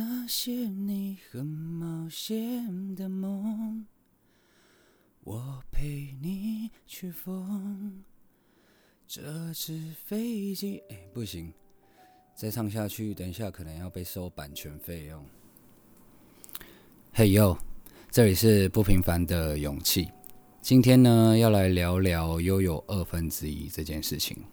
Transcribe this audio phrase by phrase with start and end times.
[0.00, 3.84] 那些你很冒险的梦，
[5.24, 8.04] 我陪你去疯。
[9.08, 11.52] 这只飞机，哎，不行，
[12.36, 15.20] 再唱下去，等一下可能要被收版权费用。
[17.12, 17.58] 嘿呦，
[18.08, 20.08] 这里是不平凡的勇气。
[20.62, 24.44] 今天呢，要来聊聊拥有二分之一这件事情。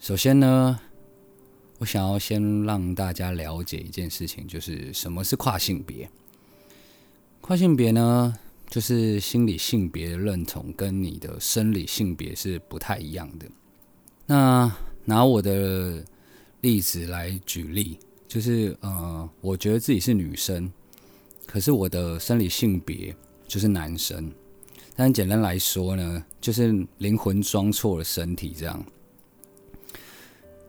[0.00, 0.80] 首先呢。
[1.78, 6.08] 我想要先让大家了解一件事情，就是什么是跨性别。
[7.40, 8.38] 跨性别呢，
[8.70, 13.46] 就是心理性别认同跟你的生理性别是不太一样的。
[14.26, 14.74] 那
[15.04, 16.02] 拿我的
[16.62, 20.72] 例子来举例，就是呃，我觉得自己是女生，
[21.44, 23.14] 可是我的生理性别
[23.46, 24.32] 就是男生。
[24.96, 28.82] 但简单来说呢，就是灵魂装错了身体这样。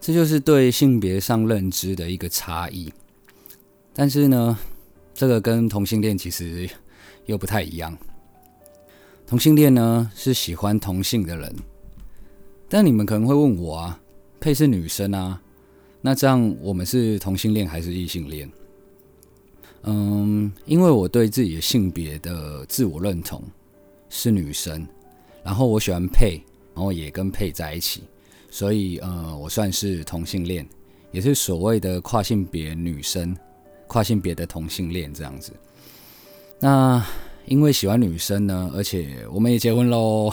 [0.06, 2.94] 这就是对性别上认知的一个差异，
[3.92, 4.56] 但是呢，
[5.16, 6.70] 这个跟同性恋其实
[7.26, 7.98] 又不太一样。
[9.26, 11.52] 同性恋呢是喜欢同性的人，
[12.70, 14.00] 但你们可能会问我啊，
[14.40, 15.42] 配是女生啊，
[16.02, 18.48] 那这样我们是同性恋还是异性恋？
[19.86, 23.42] 嗯，因为我对自己的性别的自我认同
[24.12, 24.88] 是女生，
[25.44, 26.40] 然后我喜欢配，
[26.76, 28.04] 然后也跟配在一起。
[28.56, 30.66] 所以，呃，我算是同性恋，
[31.12, 33.36] 也是所谓的跨性别女生，
[33.86, 35.52] 跨性别的同性恋这样子。
[36.62, 37.06] 那
[37.48, 40.32] 因为喜欢女生呢，而且我们也结婚喽。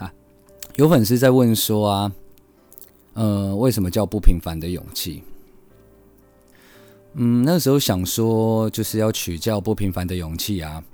[0.76, 2.12] 有粉丝在问说啊，
[3.14, 5.22] 呃，为什么叫不平凡的勇气？
[7.14, 10.84] 嗯，那时候想说就是要取叫不平凡的勇气啊，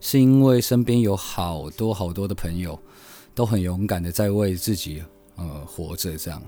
[0.00, 2.78] 是因为身边有好多好多的朋友
[3.34, 5.02] 都很勇敢的在为自己。
[5.38, 6.42] 呃，活着这样，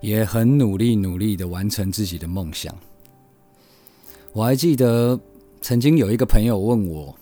[0.00, 2.74] 也很努力努力的完成自己的梦想。
[4.32, 5.18] 我还记得
[5.60, 7.14] 曾经有一个朋友问我：“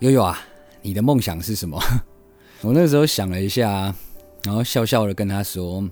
[0.00, 0.38] 悠悠啊，
[0.82, 1.80] 你的梦想是什么？”
[2.62, 3.94] 我那时候想了一下，
[4.44, 5.88] 然后笑笑的跟他说：“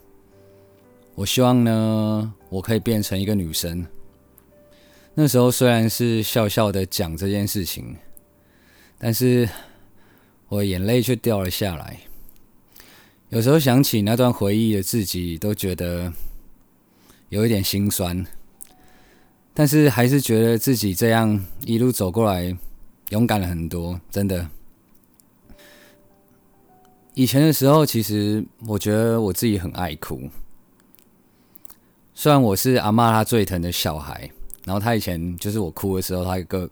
[1.17, 3.87] 我希望呢，我可以变成一个女生。”
[5.15, 7.97] 那时候虽然是笑笑的讲这件事情，
[8.99, 9.49] 但是
[10.49, 11.99] 我眼泪却掉了下来。
[13.31, 16.13] 有时候想起那段回忆的自己，都觉得
[17.29, 18.27] 有一点心酸，
[19.55, 22.57] 但是还是觉得自己这样一路走过来，
[23.11, 24.01] 勇敢了很多。
[24.11, 24.49] 真的，
[27.15, 30.29] 以前的时候，其实我觉得我自己很爱哭。
[32.13, 34.29] 虽然我是阿妈她最疼的小孩，
[34.65, 36.69] 然后她以前就是我哭的时候，她一个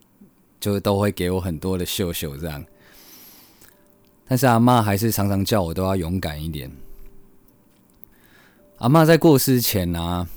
[0.58, 2.64] 就都会给我很多的秀秀这样。
[4.28, 6.71] 但是阿妈还是常常叫我都要勇敢一点。
[8.77, 10.28] 阿妈在过世前啊，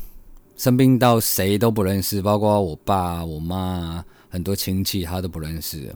[0.56, 5.94] 生病到谁都不认识，包括我爸、我妈、很多亲戚，他都不认识。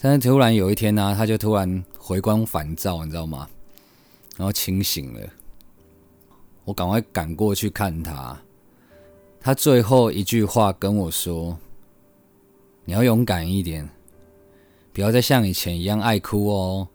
[0.00, 3.48] 但是突然有一天呢，他就突然回光返照，你知道吗？
[4.36, 5.20] 然后清醒了。
[6.64, 8.40] 我赶快赶过去看他。
[9.40, 11.58] 他最后一句话跟我说
[12.86, 13.88] ：“你要勇敢一点。”
[14.92, 16.88] 不要再像以前一样爱哭哦，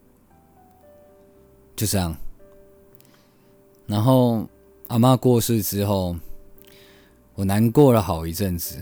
[1.76, 2.16] 就这样。
[3.88, 4.48] 然后
[4.90, 6.16] 阿妈过世之后，
[7.34, 8.80] 我难过了好一阵子。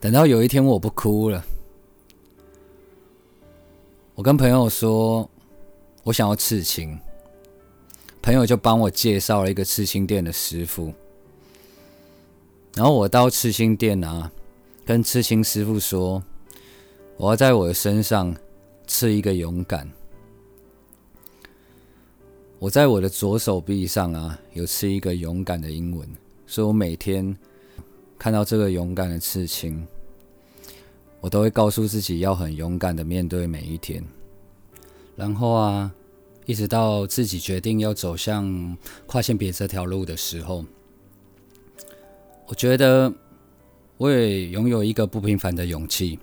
[0.00, 1.44] 等到有一天我不哭了，
[4.14, 5.28] 我跟朋友说，
[6.04, 6.98] 我想要刺青，
[8.22, 10.92] 朋友就帮我介绍了一个刺青店的师傅。
[12.74, 14.32] 然后我到刺青店啊，
[14.86, 16.22] 跟刺青师傅说。
[17.16, 18.34] 我要在我的身上
[18.86, 19.88] 刺一个勇敢。
[22.58, 26.08] 我在我的左手臂上啊，有刺一个勇敢的英文，
[26.46, 27.36] 所以我每天
[28.18, 29.84] 看到这个勇敢的刺青，
[31.20, 34.02] 我都会告诉自己要很勇敢的面对每一天。
[35.16, 35.92] 然后啊，
[36.46, 38.76] 一直到自己决定要走向
[39.06, 40.64] 跨性别这条路的时候，
[42.46, 43.12] 我觉得
[43.96, 46.18] 我也拥有一个不平凡的勇气。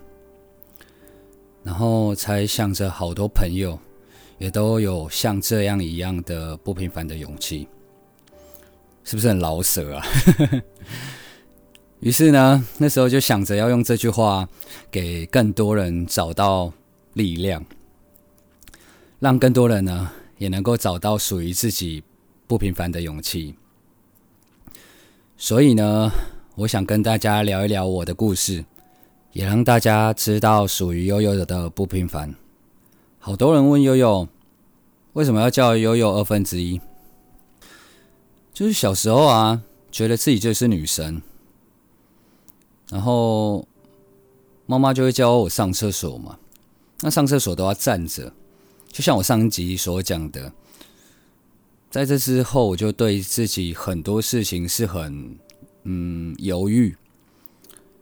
[1.69, 3.77] 然后才想着好多朋友
[4.39, 7.68] 也都有像这样一样的不平凡的勇气，
[9.04, 10.04] 是不是很老舍啊？
[12.01, 14.50] 于是呢，那时候就想着要用这句话
[14.89, 16.74] 给更多人找到
[17.13, 17.63] 力量，
[19.19, 22.04] 让更多人呢也能够找到属于自己
[22.48, 23.54] 不平凡的勇气。
[25.38, 26.12] 所以呢，
[26.56, 28.66] 我想跟大家聊一聊我的故事。
[29.31, 32.36] 也让大家知道属于悠悠的不平凡。
[33.20, 34.28] 好多人问悠悠，
[35.14, 36.80] 为什么要叫悠悠二分之一？
[38.54, 39.62] 就是小时候啊，
[39.92, 41.22] 觉得自己就是女生，
[42.90, 43.68] 然后
[44.66, 46.38] 妈妈就会教我上厕所嘛。
[47.02, 48.34] 那上厕所都要站着，
[48.92, 50.52] 就像我上一集所讲的，
[51.90, 55.38] 在这之后，我就对自己很多事情是很
[55.84, 56.96] 嗯犹豫，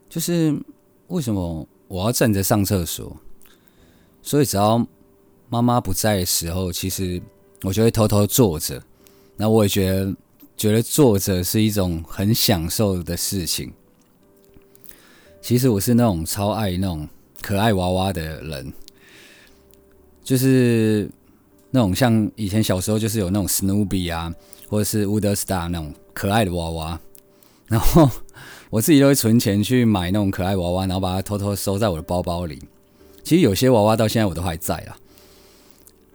[0.10, 0.60] 就是
[1.08, 3.16] 为什么我要站着上厕所？
[4.22, 4.86] 所以只要
[5.50, 7.22] 妈妈不在的时候，其实
[7.64, 8.84] 我就会偷偷坐着。
[9.38, 10.16] 那我也觉得，
[10.58, 13.72] 觉得坐着是一种很享受的事情。
[15.42, 17.08] 其实我是那种超爱那种
[17.42, 18.74] 可爱娃娃的人，
[20.22, 21.10] 就是
[21.72, 24.34] 那种像以前小时候就是有那种 Snoopy 啊，
[24.68, 27.00] 或者是 Wood Star 那种可爱的娃娃，
[27.68, 28.10] 然后
[28.70, 32.62] 我自己都会存钱去买那种可爱娃娃，然后把它偷偷收在我的包包里。
[33.24, 34.98] 其实有些娃娃到现在我都还在啊。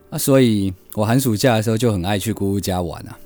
[0.09, 3.17] 那所以，我寒暑假的时候就很爱去姑姑家玩啊，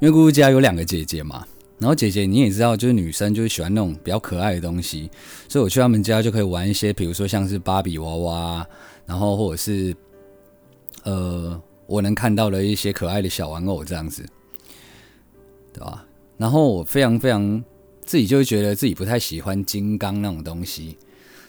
[0.00, 1.46] 因为姑姑家有两个姐姐嘛。
[1.78, 5.10] 然后姐姐你也知道，就是女生就是喜欢那种比较可爱的东西，
[5.46, 8.66] 所以我去他们家就可以玩一些，比如说像是芭比娃娃，
[9.04, 9.94] 然后或者是
[11.02, 14.24] 呃我能看到的一些可爱的小玩偶这样子，
[15.70, 16.05] 对吧？
[16.36, 17.62] 然后我非常非常
[18.04, 20.96] 自己就会觉得自己不太喜欢金刚那种东西。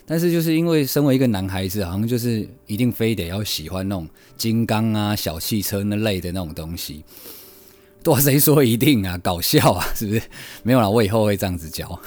[0.06, 4.07] 但是就是因为身为一个男孩子，好像就是一定非得要喜欢那种
[4.38, 7.04] 金刚啊、小汽车那类的那种东西。
[8.01, 9.18] 多，谁说一定啊？
[9.18, 10.22] 搞笑啊，是不是？
[10.63, 12.00] 没有啦，我以后会这样子教。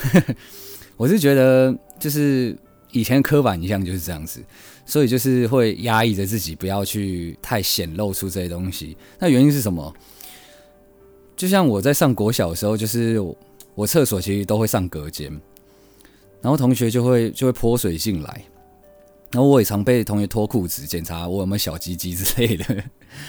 [0.97, 2.56] 我是觉得，就是
[2.91, 4.43] 以前刻板印象就是这样子，
[4.87, 8.97] 所以就是会压抑着自己，不要去太显露出这些东西。
[9.19, 9.94] 那原因是什么？
[11.41, 13.19] 就像我在上国小的时候，就是
[13.75, 15.33] 我厕所其实都会上隔间。
[16.43, 18.45] 然后同学就会就会泼水进来，
[19.31, 22.65] 然后我也常被同学脱裤子检查我有没有小鸡鸡之类的。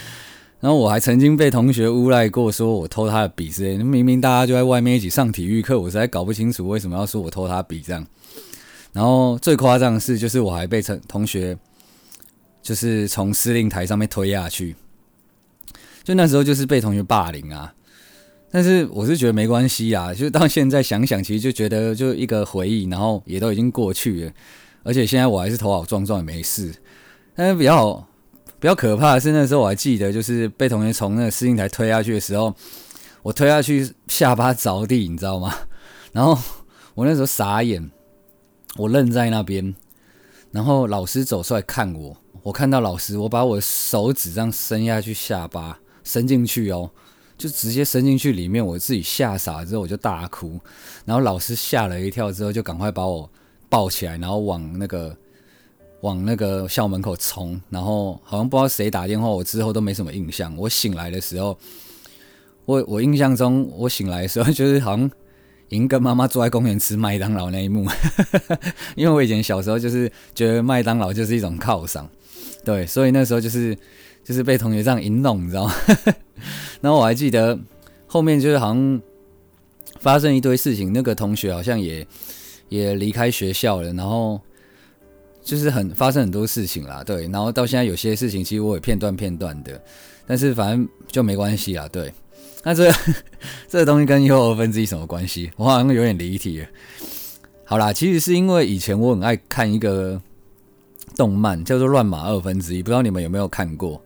[0.59, 3.77] 然后我还曾经被同学诬赖过，说我偷他的笔之类。
[3.77, 8.05] 明明大家就在外面一起上体育课，我实在搞不清楚为什么要说我偷他笔这样。
[8.91, 11.57] 然后最夸张的是，就是我还被同同学
[12.61, 14.75] 就是从司令台上面推下去，
[16.03, 17.73] 就那时候就是被同学霸凌啊。
[18.51, 24.31] 但是我是觉得没关系啊，就到现在想想，其实就觉得就一个回忆，然后也都已经过去了。
[24.83, 26.73] 而且现在我还是头好壮壮，也没事。
[27.33, 27.95] 但是比较
[28.59, 32.53] 比较可怕的是，那时候我还记得，就是被同学从那个司令台推下去的时候，
[33.21, 35.55] 我推下去下巴着地，你知道吗？
[36.11, 36.37] 然后
[36.93, 37.89] 我那时候傻眼，
[38.75, 39.73] 我愣在那边。
[40.51, 46.91] 然后老师走出来看我，我看到老师，我把我手指这样伸下去，下巴伸进去哦。
[47.41, 50.59] 就直接伸进去里面，我自己吓傻之后我就大哭，
[51.05, 53.27] 然后老师吓了一跳之后就赶快把我
[53.67, 55.17] 抱起来，然后往那个
[56.01, 60.55] 往那个校门口冲，然后好像不知道谁打电话，我之后都没什么印象。
[60.55, 61.57] 我醒来的时候，
[62.65, 65.09] 我我印象中我醒来的时候就是好像
[65.69, 67.87] 已经跟妈妈坐在公园吃麦当劳那一幕，
[68.95, 72.07] 因为我以前小时候就是觉得麦当劳就是一种犒赏，
[72.63, 73.75] 对，所以那时候就是
[74.23, 75.73] 就是被同学这样一弄，你知道吗？
[76.81, 77.57] 然后我还记得
[78.07, 79.01] 后面就是好像
[79.99, 82.05] 发生一堆事情，那个同学好像也
[82.69, 84.39] 也离开学校了，然后
[85.43, 87.27] 就是很发生很多事情啦，对。
[87.27, 89.79] 然后到现在有些事情其实我也片段片段的，
[90.25, 92.11] 但是反正就没关系啦，对。
[92.63, 92.91] 那这
[93.67, 95.51] 这个东西跟优二分之一什么关系？
[95.55, 96.67] 我好像有点离题了。
[97.65, 100.21] 好啦，其实是因为以前我很爱看一个
[101.15, 104.01] 动漫叫做《乱马二分之一》，不知道你们有没有看过？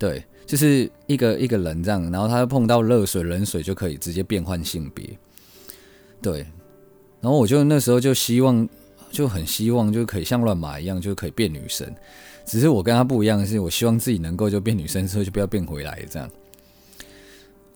[0.00, 0.24] 对。
[0.46, 5.08] 就是一个一个人这样，然后他碰到热水、冷水就可以直接变换性别，
[6.20, 6.44] 对。
[7.20, 8.68] 然后我就那时候就希望，
[9.12, 11.88] 就很希望就可以像乱马一样，就可以变女生。
[12.44, 16.28] 只是我跟他不一样的是，我希望自己能够就变女生之后就不要变回来这样。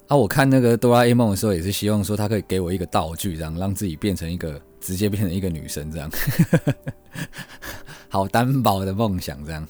[0.09, 6.11] 啊，我看那个哆啦 A 梦的时候也是希望说他可以给我一个道具，这样让自己变成一个直接变成一个女生这样。
[8.09, 9.65] 好单薄的梦想这样，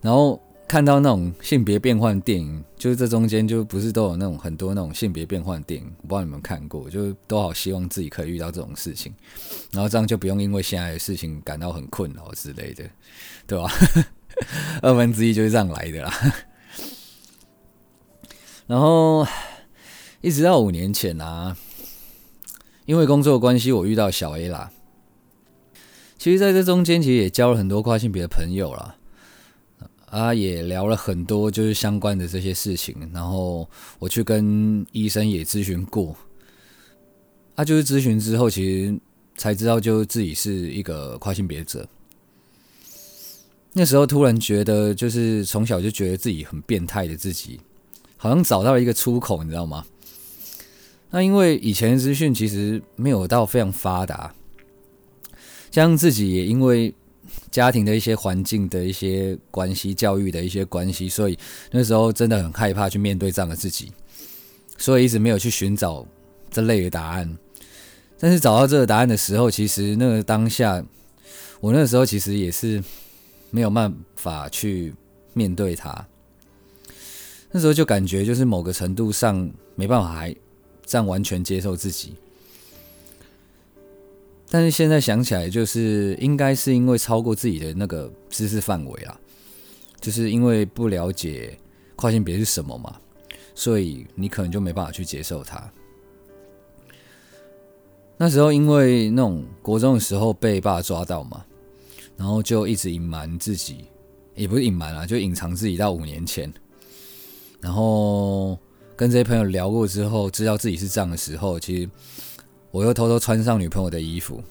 [0.00, 0.42] 然后。
[0.72, 9.12] 看到那种性别变换电影，就是这中间就不是都有那种很多那种性别变换电影，我不知道你们看过，就都好希望自己可以遇到这种事情，
[9.70, 12.84] 然后这样就不用因为现在的事情感到很困扰之类的，
[13.46, 13.70] 对吧？
[14.80, 16.10] 二分之一就是这样来的啦。
[18.66, 19.26] 然后
[20.22, 21.54] 一直到五年前啊，
[22.86, 24.70] 因为工作关系，我遇到小 A 啦。
[26.16, 28.96] 其实在这中间，其实也交了很多跨性别的朋友啦。
[30.12, 33.66] 啊，也聊了很多就是相关的这些事情，然后
[33.98, 36.14] 我去跟医生也咨询过，
[37.54, 39.00] 啊，就是咨询之后，其实
[39.38, 41.88] 才知道就自己是一个跨性别者。
[43.72, 47.58] 那时候突然觉得，就是从小就觉得自己很变态的自己，
[48.18, 49.86] 好像找到了一个出口，你知道吗？
[51.08, 54.34] 那因为以前资讯其实没有到非常发达，
[55.70, 56.94] 加上自己也因为
[57.50, 61.38] 家庭的一些环境的一些关系、教育的一些关系，所以
[61.70, 63.92] 那时候真的很害怕去面对这样的自己，
[64.78, 66.06] 所以一直没有去寻找
[66.50, 67.38] 这类的答案。
[68.18, 70.84] 但是找到这个答案的时候，其实那个当下，
[71.60, 72.82] 我那时候其实也是
[73.50, 74.94] 没有办法去
[75.34, 76.06] 面对它。
[77.50, 80.34] 那时候就感觉就是某个程度上没办法还。
[80.84, 82.12] 这样完全接受自己，
[84.54, 89.18] 但是现在想起来，就是应该是因为超过自己的那个知识范围啦，
[89.98, 91.58] 就是因为不了解
[91.96, 92.94] 跨性别是什么嘛，
[93.54, 95.72] 所以你可能就没办法去接受它。
[98.18, 101.42] 那时候因为那种国中的时候被爸抓到嘛，
[102.18, 103.86] 然后就一直隐瞒自己，
[104.34, 106.52] 也不是隐瞒啊，就隐藏自己到五年前，
[107.58, 108.58] 然后。
[108.94, 111.90] 跟这些朋友聊过之后，知道自己是这样的时候，其实
[112.72, 114.42] 我又偷偷穿上女朋友的衣服。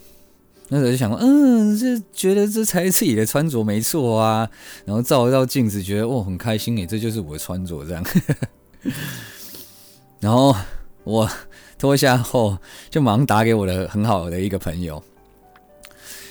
[0.69, 4.49] 那时候就想，嗯，这觉得这才是自己的穿着没错啊。
[4.85, 8.01] 然后照一照镜子，觉得哦很开心诶，这就是我的穿着这样。
[10.21, 10.55] 然后
[11.03, 11.29] 我
[11.77, 12.57] 脱下后，
[12.89, 15.03] 就马上打给我的很好的一个朋友，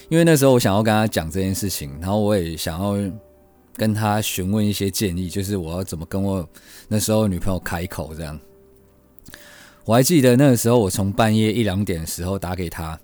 [0.08, 2.96] 因为那时候我想要跟他讲这件事情，然后我也想要。
[3.76, 6.46] 跟他询问一些建议，就是我要怎么跟我
[6.86, 8.38] 那时候女朋友开口这样。
[9.84, 12.98] 我还记得那个时候，我从半夜一两点的时候打给他，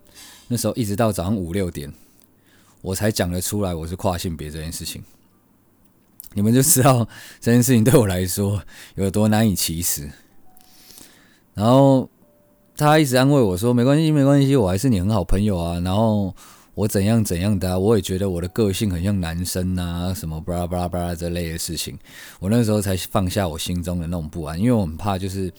[0.49, 1.93] 那时候一直到早上五六点，
[2.83, 5.03] 我才讲得出来我是跨性别这件事情。
[6.35, 7.09] 你们就知道
[7.41, 8.63] 这件事情对我来说
[8.95, 10.11] 有多难以启齿。
[11.55, 12.09] 然后
[12.77, 16.35] 他一直安慰我说：“没关系，没关系，我还是你很好朋友啊。”然后。
[16.77, 21.99] 我怎样怎样的啊，我也觉得我的个性很像男生啊，什么巴拉巴拉巴拉这类的事情，
[22.39, 25.51] 我那时候才放下我心中的那种不安，因为我很怕就是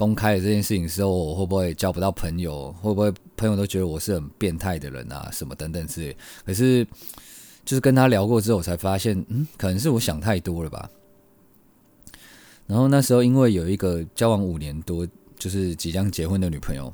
[0.00, 6.16] 公开了这件事情之后，我会不会交不到朋友，会不会朋友都觉得我是很变态的人啊，什么等等之类。
[6.46, 6.82] 可是
[7.66, 10.88] 就是跟他聊过之后，我才发现，嗯，可能是我想太多了吧。
[12.66, 15.06] 然后那时候因为有一个交往五年多，
[15.38, 16.90] 就是即将结婚的女朋友，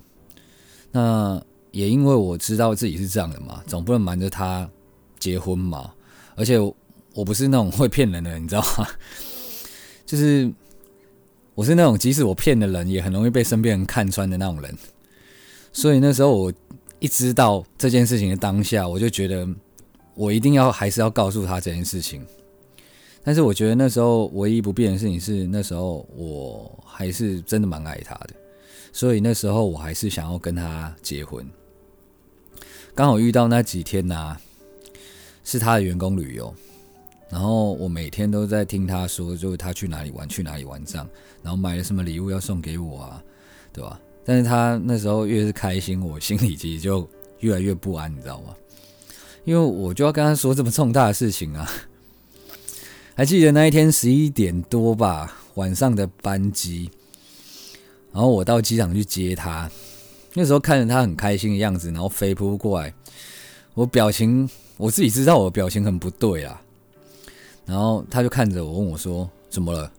[0.90, 1.40] 那。
[1.72, 4.66] 也因为我知道自己是这样的嘛，总不能瞒着他
[5.18, 5.92] 结婚嘛。
[6.34, 6.58] 而且
[7.12, 8.88] 我不是那种会骗人的，你知道吗？
[10.06, 10.50] 就是
[11.56, 14.72] 我是那种即使我骗的人，也很容易被身边人看穿的那种人。
[15.72, 16.52] 所以那时候我
[16.98, 19.48] 一知道这件事情的当下，我就觉得
[20.14, 22.22] 我一定要还是要告诉他这件事情。
[23.24, 28.34] 但是我觉得那时候唯一不变的事情是，那时候我还是真的蛮爱他的，
[28.92, 31.44] 所以那时候我还是想要跟他结婚。
[32.94, 34.36] 刚好遇到那几天呐，
[35.42, 36.54] 是他的员工旅游，
[37.28, 41.08] 然后我每天都在听他说，就是他去哪里玩，去哪里玩这样，
[41.42, 43.22] 然后买了什么礼物要送给我啊，
[43.72, 44.00] 对吧？
[44.24, 47.08] 但是他那时候越是开心，我心里其实就
[47.40, 48.54] 越来越不安，你知道吗？
[49.44, 51.70] 因为我就要跟他说这么重大的事情啊。
[53.14, 56.90] 还记得那一天十一点多吧，晚上的班机，
[58.12, 59.70] 然后我到机场去接他。
[60.34, 62.92] 那时候看着他很开心的样子，然后飞扑过来，
[63.74, 66.60] 我表情我自己知道我表情很不对啊。
[67.66, 69.92] 然后他就看着我问我说：“怎么了？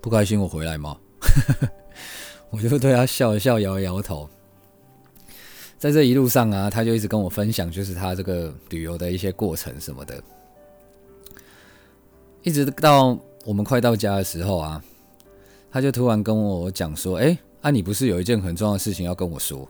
[0.00, 0.96] 不开心我回来吗？”
[2.50, 4.26] 我就对他笑一笑，摇了摇头。
[5.76, 10.22] 在这一路上啊，他就一直跟我分享，就是他这个旅游的一些过程什么的。
[12.42, 14.82] 一直到我们快到家的时候啊，
[15.70, 19.68] 他就突然跟我讲说：“哎，啊，你不是有一件很重要的事情要跟我说？”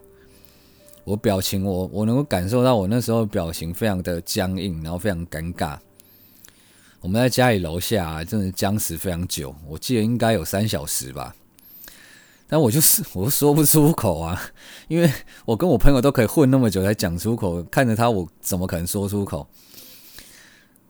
[1.05, 5.79] 我表情，我我能够感受到我那时候表情非常的僵硬，然后非常尴尬。
[7.01, 11.35] 我们在家里楼下，真的僵持非常久，我记得应该有三小时吧。
[12.49, 14.41] 但我就是 我说不出口啊，
[14.89, 15.11] 因为
[15.45, 19.47] 我跟我朋友都可以混那么久才讲出口，看着他我怎么可能说出口？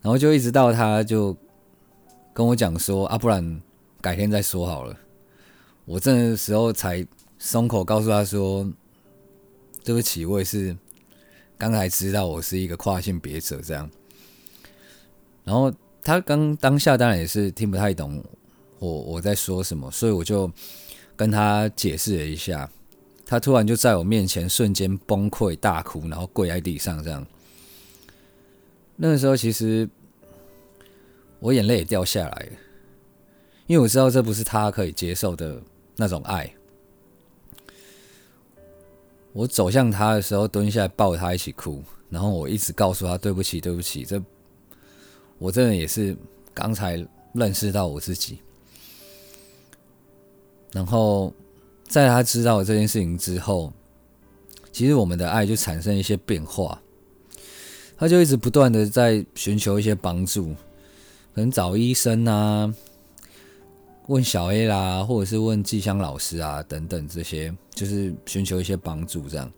[0.01, 1.37] 然后就一直到他就
[2.33, 3.61] 跟我讲说啊，不然
[4.01, 4.97] 改天再说好了。
[5.85, 7.07] 我这个时候才
[7.39, 8.71] 松口，告诉他说。
[9.85, 10.77] 对不起，我也是
[11.57, 13.91] 刚才知道我是一个跨性别者这样，
[15.45, 18.23] 然后他刚当下当然也是听不太懂
[18.79, 20.51] 我我在说什么，所以我就
[21.17, 22.71] 跟他解释了一下，
[23.27, 27.27] 他突然就在我面前瞬间崩溃大哭，然后跪在地上这样。
[28.97, 29.89] 那个时候其实
[31.41, 32.49] 我眼泪也掉下来，
[33.67, 35.61] 因为我知道这不是他可以接受的
[35.97, 36.53] 那种爱。
[39.33, 44.05] 我走向他的时候，蹲下来抱他一起哭，然后我一直告诉他对不起，对不起。
[44.05, 44.21] 这
[45.39, 46.17] 我真的也是
[46.53, 48.39] 刚才认识到我自己。
[50.73, 51.33] 然后
[51.87, 53.73] 在他知道这件事情之后，
[54.71, 56.81] 其实我们的爱就产生一些变化。
[57.97, 60.55] 他就一直不断的在寻求一些帮助，
[61.35, 62.73] 可能找医生啊，
[64.07, 69.51] 问小 A 啦，或者是问季香老师啊等等这些，就是寻求一些帮助这样。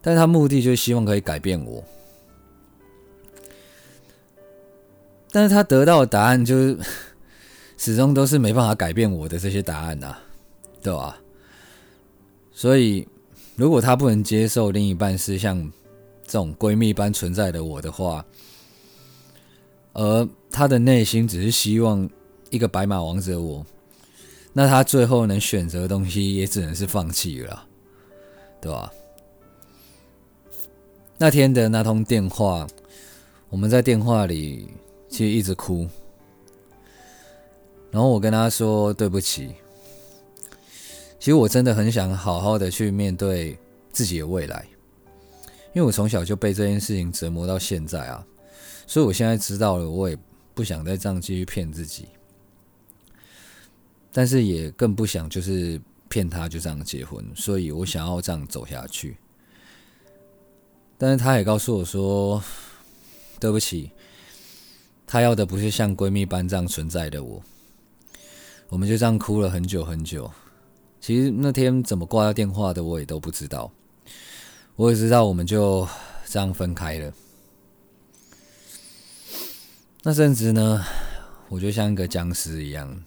[0.00, 1.82] 但是他目的就是希望可以改变我，
[5.30, 6.78] 但是他得到的答案就是
[7.78, 10.16] 始终都是没办法改变我的这些答案呐，
[10.82, 11.18] 对吧？
[12.52, 13.06] 所以
[13.54, 15.70] 如果他不能接受另一半是像。
[16.28, 18.26] 这种闺蜜般存在的我的话，
[19.92, 22.10] 而他的内心只是希望
[22.50, 23.64] 一个白马王子的我，
[24.52, 27.64] 那他最后能选择的东西也只能是放弃了，
[28.60, 28.92] 对吧？
[31.16, 32.66] 那天的那通电话，
[33.48, 34.68] 我们在电话里
[35.08, 35.88] 其实一直哭，
[37.90, 39.54] 然后我跟她说对不起，
[41.18, 43.58] 其实我真的很想好好的去面对
[43.92, 44.66] 自己的未来。
[45.72, 48.26] 因为我从小就被这件事情折磨到现在啊，
[48.86, 50.16] 所以我现在知道了，我也
[50.54, 52.08] 不想再这样继续骗自己，
[54.10, 59.18] 但是也更不想就是骗他就这样结婚，所以我想要这样走下去。
[60.96, 62.42] 但是他也告诉我说，
[63.38, 63.90] 对不起，
[65.06, 67.42] 他要的不是像闺蜜般这样存在的我。
[68.68, 70.28] 我们就这样哭了很久很久，
[71.00, 73.70] 其实那天怎么挂掉电话的我也都不知道。
[74.74, 75.88] 我也知道，我们就
[76.26, 77.12] 这样分开了。
[80.02, 80.84] 那阵子呢，
[81.48, 83.02] 我就像一个僵尸一样，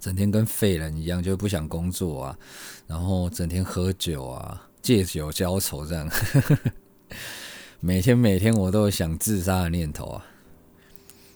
[0.00, 2.38] 整天跟废人一样，就不想工作啊，
[2.86, 6.10] 然后整天喝酒啊，借酒浇愁这样。
[7.80, 10.26] 每天每天我都有想自杀的念头啊。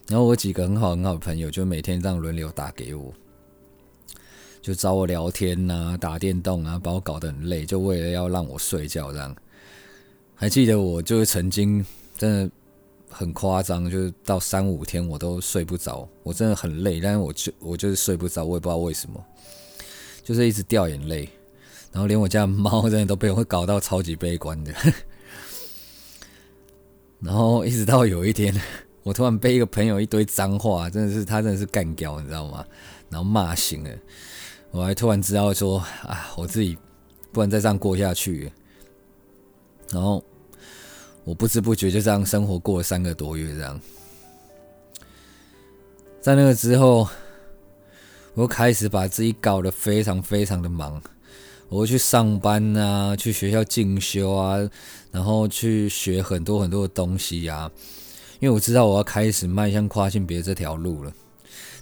[0.09, 3.13] 然后我几个很好很好的朋友，就每天这样轮流打给我。
[4.61, 9.33] 就找我聊天呐，打电动啊，把我搞得很累，就为了要让我睡觉这样。
[10.35, 11.85] 还记得我就是曾经
[12.17, 12.51] 真的
[13.09, 19.23] 很夸张，就是到三五天我都睡不着，我真的很累，但是我就我就是睡不着，我也不知道为什么，
[20.23, 21.29] 就是一直掉眼泪，
[21.91, 24.73] 然后连我家猫真的都被我搞到超级悲观的。
[27.21, 28.53] 然后一直到有一天，
[29.09, 32.63] 我突然被一个朋友一堆脏话，真的是他真的是干掉，你知道吗？
[33.09, 33.89] 然后骂醒了。
[34.69, 36.77] 我还突然知道说啊，我自己
[37.31, 38.51] 不能再这样过下去。
[39.89, 40.23] 然后
[41.23, 43.81] 我不知不觉就这样生活过了三个多月，这样。
[46.21, 47.09] 在那个之后，
[48.35, 51.01] 我开始把自己搞得非常非常的忙。
[51.67, 54.69] 我去上班啊，去学校进修啊，
[55.09, 57.71] 然后去学很多很多的东西啊。
[58.39, 61.13] 因为我知道我要开始迈向跨性别这条路了。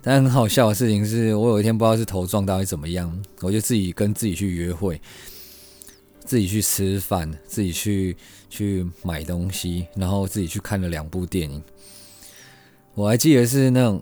[0.02, 5.02] 但很好笑的事情是，我有一天不知道是头撞到还是怎么样，我就自己跟自己去约会，
[6.24, 8.15] 自己去吃饭，自己去
[8.50, 11.62] 去买东西，然后自己去看了两部电影。
[12.93, 14.02] 我还记得是那种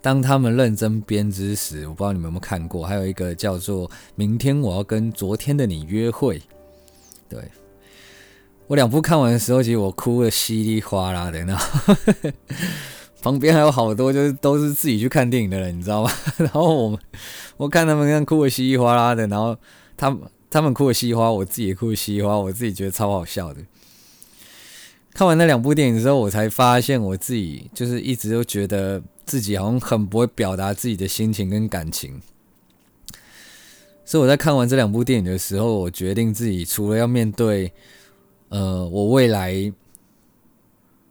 [0.00, 6.38] 当他们认真编织时，我不知道你们有没有看过，还有一个叫做《明天我要跟昨天的你约会》。
[7.28, 7.42] 对
[8.68, 11.94] 我两部看完的时候，其实我哭的稀里哗啦的，然后。
[13.20, 16.10] 旁边还有好多，就是都是自己去看电影的人，你知道吗？
[16.38, 16.98] 然后我们，
[17.56, 19.56] 我看他们样哭的稀里哗啦的，然后
[19.96, 23.60] 他们他们哭的稀里哗，我自己也哭的稀里哗，我自己觉得超好笑的。
[25.12, 32.20] 看完那两部电影之后，我才发现我自己就是一直都觉得自己好像很不会表达自己的心情跟感情。
[34.04, 37.72] 所以我在看完这两部电影的时候，我决定自己除了要面对
[38.48, 39.72] 呃我未来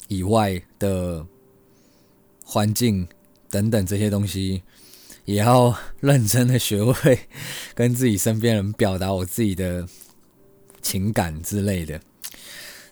[0.08, 1.26] 以外的。
[2.50, 3.06] 环境
[3.50, 4.64] 等等这些东西，
[5.26, 7.20] 也要认真的学会
[7.76, 9.86] 跟自己身边人表达我自己的
[10.82, 12.00] 情感之类的。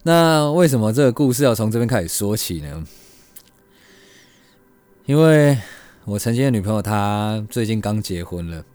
[0.03, 2.85] 那为什么这个故事要从这边开始说起呢？
[5.05, 5.57] 因为
[6.03, 8.65] 我曾经的女朋友她最近刚结婚了。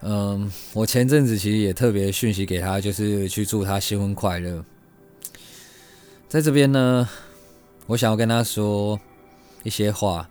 [0.00, 4.64] 嗯，我前阵子其实也特别讯息给他，就是去祝他新婚快乐。
[6.28, 7.08] 在这边呢，
[7.86, 8.98] 我想要跟他说。
[9.64, 10.30] 一些话，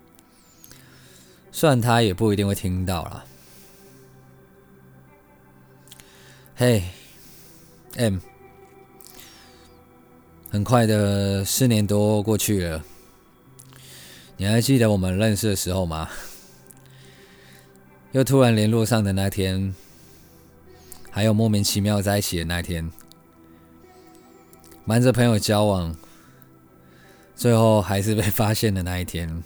[1.52, 3.26] 虽然他也不一定会听到了。
[6.56, 6.82] 嘿
[7.98, 8.18] ，M，
[10.50, 12.84] 很快的四年多过去了，
[14.38, 16.10] 你还记得我们认识的时候吗？
[18.14, 19.76] 又突然联络上的那天，
[21.12, 22.90] 还有莫名其妙在一起的那天，
[24.86, 25.96] 瞒着朋友交往。
[27.36, 29.44] 最后还是被发现的那一天。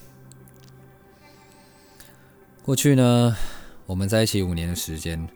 [2.64, 3.36] 过去呢，
[3.86, 5.28] 我们在一起五年的时间，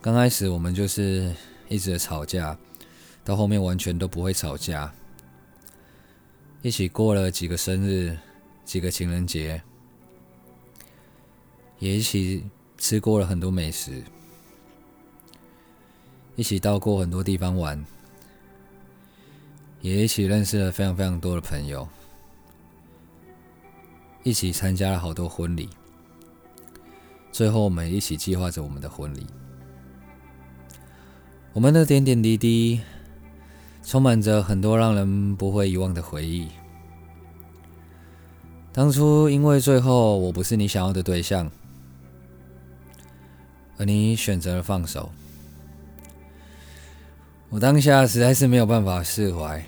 [0.00, 1.32] 刚开始我们就是
[1.68, 2.58] 一直吵架，
[3.22, 4.92] 到后面完全都不会吵架，
[6.62, 8.18] 一起过了几个生日，
[8.64, 9.62] 几个情人节，
[11.84, 12.42] 也一起
[12.78, 14.02] 吃过了很多美食，
[16.34, 17.84] 一起到过很多地方玩，
[19.82, 21.86] 也一起认识了非常非常多的朋友。
[24.22, 25.68] 一起参加了好多婚礼，
[27.30, 29.26] 最后我们一起计划着我们的婚礼。
[31.52, 32.80] 我们的点点滴滴，
[33.82, 36.48] 充满着很多让人不会遗忘的回忆。
[38.72, 41.52] 当初因为最后我不是你想要的对象，
[43.78, 45.10] 而你选择了放手，
[47.48, 49.64] 我当下实在是没有办法释怀。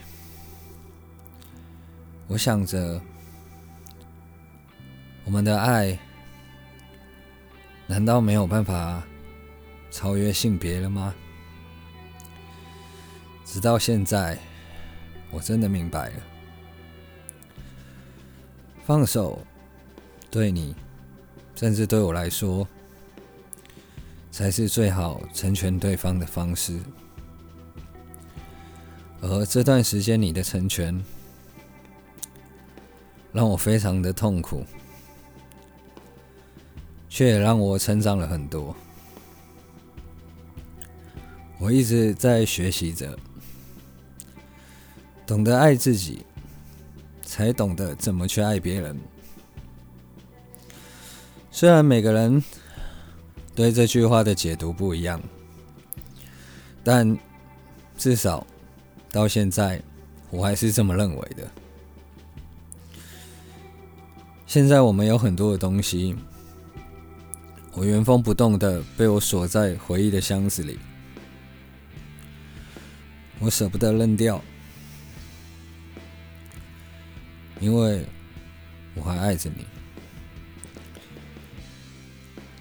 [2.29, 3.01] 我想着。
[5.25, 5.99] 我们的爱
[7.88, 9.03] 难道没有办法
[9.90, 11.12] 超越性别了吗？
[13.45, 14.38] 直到现在，
[15.33, 16.14] 我真的明白了，
[18.85, 19.45] 放手
[20.31, 20.77] 对你，
[21.57, 22.69] 甚至对我来说，
[24.37, 26.79] 才是最好成全对方的方式。
[29.22, 31.03] 而这段时间你的成全，
[33.33, 34.62] 让我非常的痛苦。
[37.09, 38.77] 却也让我成长了很多。
[41.59, 43.18] 我一直在学习着，
[45.27, 46.27] 懂得爱自己，
[47.22, 49.01] 才懂得怎么去爱别人。
[51.51, 52.44] 虽然每个人
[53.57, 55.21] 对这句话的解读不一样，
[56.85, 57.19] 但
[57.97, 58.47] 至少
[59.11, 59.83] 到现在，
[60.31, 61.51] 我还是这么认为的。
[64.47, 66.14] 现在我们有很多的东西。
[67.73, 70.79] 我原封不动的被我锁在回忆的箱子里，
[73.38, 74.42] 我舍不得扔掉，
[77.61, 78.03] 因为
[78.95, 79.76] 我还爱着你。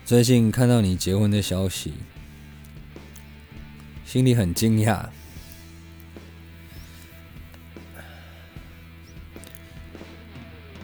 [0.05, 1.91] 最近看到你结婚的消息，
[4.05, 5.03] 心里很惊讶，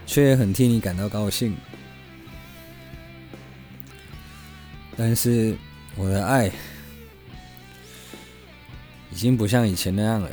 [0.04, 1.56] 却也很替你感到高兴。
[4.96, 5.56] 但是
[5.94, 6.50] 我的爱
[9.12, 10.30] 已经不像以前那样了，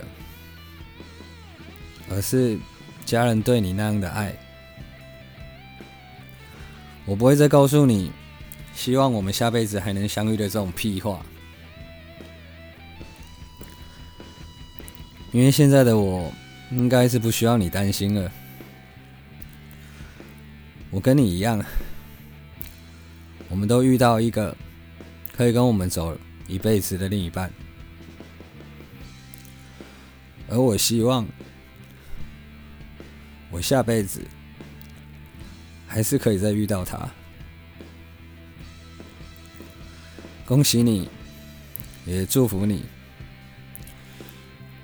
[2.09, 2.57] 而是
[3.05, 4.35] 家人对你那样的爱。
[7.05, 8.11] 我不会再告诉你，
[8.79, 11.19] 希望我们下辈子还能相遇的这种屁话，
[15.33, 16.31] 因为现在的我
[16.71, 18.31] 应该是不需要你担心了。
[20.89, 21.61] 我跟你一样。
[23.49, 24.55] 我们都遇到一个
[25.35, 27.51] 可以跟我们走一辈子的另一半，
[30.47, 31.27] 而我希望
[33.51, 34.21] 我下辈子
[35.85, 37.09] 还是可以再遇到他。
[40.49, 41.07] 恭喜你，
[42.07, 42.81] 也祝福你，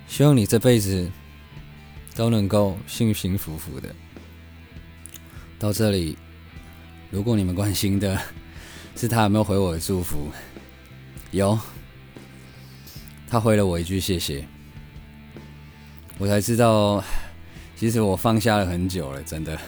[0.08, 1.10] 希望你这辈子
[2.14, 3.90] 都能够幸幸福福的。
[5.58, 6.16] 到这里，
[7.10, 8.22] 如果你们关心的。
[8.98, 10.30] 是他有没有回我的祝福？
[11.32, 11.60] 有，
[13.28, 14.48] 他回了我一句谢谢，
[16.18, 17.04] 我才知道，
[17.76, 19.60] 其实我放下了很久了，真的。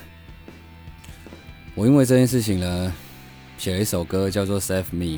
[1.76, 2.94] 我因为这件事情呢，
[3.58, 5.18] 写了一首歌，叫做《Save Me》。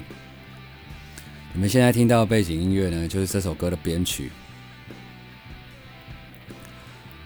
[1.53, 4.31] 你们现在听到的背景音乐呢，就是这首歌的编曲，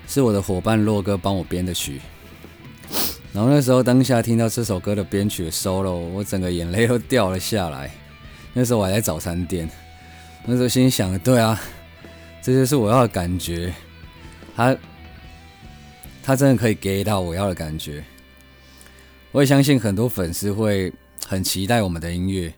[0.08, 2.00] 是我的伙伴洛哥帮我编的曲。
[3.34, 7.92] 然后那时候当下听到这首歌的编曲的 solo，我整个眼泪都掉了下来。
[8.54, 9.70] 那时候我还在早餐店，
[10.46, 11.60] 那时候心想：对啊，
[12.42, 13.74] 这就是我要的感觉。
[14.56, 14.78] 他
[16.22, 18.04] 他真的可以给到我要的感觉。
[19.32, 20.94] 我也相信很多粉丝会
[21.26, 22.54] 很期待我们的音乐，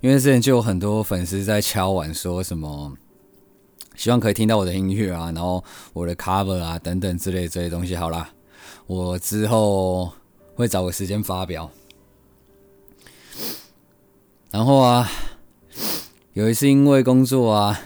[0.00, 2.96] 因为之前就有很多粉丝在敲碗说什么，
[3.94, 7.94] 希望可以听到我的音乐啊，然后我的 cover 啊等等之类这些东西。
[7.96, 8.30] 好啦。
[8.88, 10.12] 我之后
[10.54, 11.68] 会找个时间发表。
[14.48, 15.10] 然后啊，
[16.34, 17.80] 有一次因为工作啊，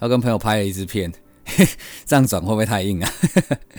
[0.00, 1.12] 要跟朋友拍了一支片，
[2.06, 3.12] 这样转会不会太硬啊？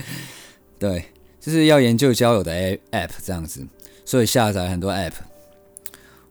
[0.78, 1.06] 对，
[1.40, 2.52] 就是要研究交友的
[2.92, 3.66] app 这样子，
[4.04, 5.14] 所以下载很多 app，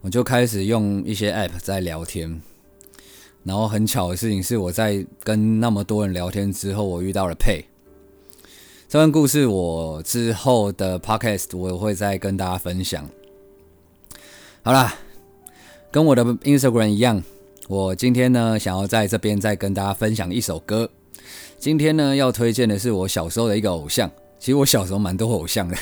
[0.03, 2.41] 我就开始用一些 app 在聊天。
[3.45, 7.63] 然后很巧的事情是，我在跟那么多人聊天之后，我遇到了佩。
[8.89, 13.09] 这段故事我之后的 podcast 我会再跟大家分享。
[14.61, 14.93] 好啦，
[15.89, 17.23] 跟我的 Instagram 一样，
[17.69, 20.89] 我今天呢想要在这边再跟大家分享一首歌。
[21.57, 25.77] 今天呢要推荐的是我小时候的一个偶像，其实我小时候蛮多偶像的，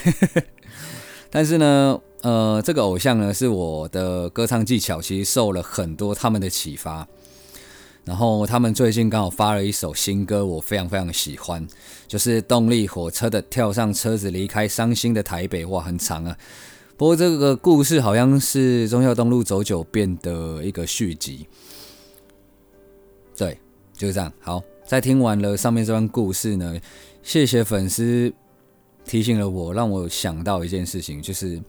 [1.31, 7.07] 但是呢，呃，这个偶像呢是我的歌唱技巧其实受了很多他们的启发。
[8.03, 11.65] 然后他们最近刚好发了一首新歌，我非常非常喜欢，
[12.07, 15.63] 就是动力火车的《跳上车子离开伤心的台北》。
[15.69, 16.35] 哇，很长啊！
[16.97, 21.45] 不过这个故事好像是忠孝东路走九遍的一个续集。
[23.37, 23.59] 对，
[23.95, 24.33] 就是这样。
[24.39, 26.79] 好，在听完了上面这段故事呢，
[27.21, 28.33] 谢谢粉丝
[29.05, 31.61] 提醒了我，让我想到一件事情，就是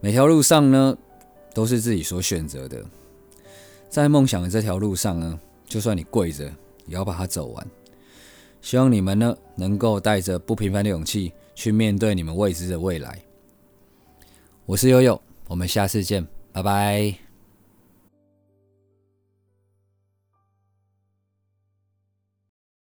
[0.00, 0.96] 每条路上呢
[1.52, 2.84] 都是自己所选择的，
[3.88, 5.38] 在梦想的这条路上呢。
[5.66, 6.44] 就算你跪着，
[6.86, 7.66] 也要把它走完。
[8.62, 13.18] 希望你们呢，能够带着不平凡的勇气去面对你们未知的未来。
[14.64, 17.27] 我是悠悠，我们下次见，拜拜。